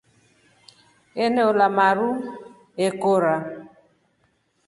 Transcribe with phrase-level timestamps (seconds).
[1.23, 2.09] Eneola maru
[2.87, 3.35] ekora.